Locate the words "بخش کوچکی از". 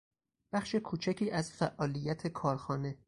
0.53-1.51